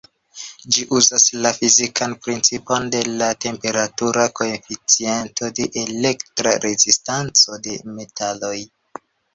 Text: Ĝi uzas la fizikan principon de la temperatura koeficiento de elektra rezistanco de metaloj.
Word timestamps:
Ĝi 0.75 0.85
uzas 0.99 1.25
la 1.45 1.51
fizikan 1.57 2.15
principon 2.23 2.89
de 2.97 3.03
la 3.21 3.29
temperatura 3.47 4.27
koeficiento 4.41 5.53
de 5.61 5.71
elektra 5.87 6.59
rezistanco 6.67 7.65
de 7.69 7.81
metaloj. 7.97 8.59